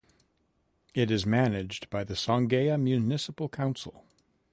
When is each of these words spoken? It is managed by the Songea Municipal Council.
It 0.95 1.11
is 1.11 1.27
managed 1.27 1.87
by 1.91 2.03
the 2.05 2.15
Songea 2.15 2.75
Municipal 2.81 3.47
Council. 3.47 4.03